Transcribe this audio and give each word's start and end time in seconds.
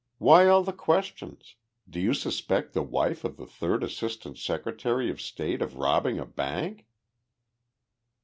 "Why 0.17 0.47
all 0.47 0.63
the 0.63 0.73
questions? 0.73 1.57
Do 1.87 1.99
you 1.99 2.15
suspect 2.15 2.73
the 2.73 2.81
wife 2.81 3.23
of 3.23 3.37
the 3.37 3.45
Third 3.45 3.83
Assistant 3.83 4.35
Secretary 4.39 5.11
of 5.11 5.21
State 5.21 5.61
of 5.61 5.75
robbing 5.77 6.17
a 6.17 6.25
bank?" 6.25 6.87